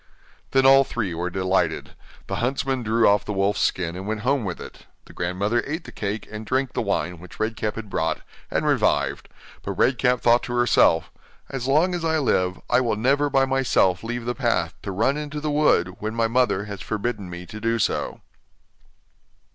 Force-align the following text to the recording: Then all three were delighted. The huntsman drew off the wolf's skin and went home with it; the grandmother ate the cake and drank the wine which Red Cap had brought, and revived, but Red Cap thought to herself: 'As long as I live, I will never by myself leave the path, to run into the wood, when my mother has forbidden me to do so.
Then 0.49 0.65
all 0.65 0.83
three 0.83 1.13
were 1.13 1.29
delighted. 1.29 1.91
The 2.25 2.37
huntsman 2.37 2.81
drew 2.81 3.07
off 3.07 3.23
the 3.23 3.33
wolf's 3.33 3.61
skin 3.61 3.95
and 3.95 4.07
went 4.07 4.21
home 4.21 4.43
with 4.43 4.59
it; 4.59 4.87
the 5.05 5.13
grandmother 5.13 5.63
ate 5.67 5.83
the 5.83 5.91
cake 5.91 6.27
and 6.31 6.43
drank 6.43 6.73
the 6.73 6.81
wine 6.81 7.19
which 7.19 7.39
Red 7.39 7.55
Cap 7.55 7.75
had 7.75 7.87
brought, 7.87 8.21
and 8.49 8.65
revived, 8.65 9.29
but 9.61 9.73
Red 9.73 9.99
Cap 9.99 10.19
thought 10.21 10.41
to 10.45 10.55
herself: 10.55 11.11
'As 11.51 11.67
long 11.67 11.93
as 11.93 12.03
I 12.03 12.17
live, 12.17 12.59
I 12.67 12.81
will 12.81 12.95
never 12.95 13.29
by 13.29 13.45
myself 13.45 14.03
leave 14.03 14.25
the 14.25 14.33
path, 14.33 14.73
to 14.81 14.91
run 14.91 15.17
into 15.17 15.39
the 15.39 15.51
wood, 15.51 15.95
when 15.99 16.15
my 16.15 16.27
mother 16.27 16.65
has 16.65 16.81
forbidden 16.81 17.29
me 17.29 17.45
to 17.45 17.61
do 17.61 17.77
so. 17.77 18.21